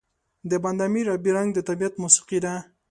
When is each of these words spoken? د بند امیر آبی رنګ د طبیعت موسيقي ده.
د 0.49 0.51
بند 0.63 0.79
امیر 0.87 1.05
آبی 1.15 1.31
رنګ 1.37 1.49
د 1.53 1.59
طبیعت 1.69 1.93
موسيقي 2.03 2.39
ده. 2.45 2.53